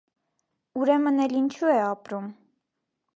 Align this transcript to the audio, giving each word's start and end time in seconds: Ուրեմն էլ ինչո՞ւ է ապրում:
Ուրեմն 0.79 1.23
էլ 1.25 1.37
ինչո՞ւ 1.41 1.69
է 1.73 1.77
ապրում: 1.91 2.33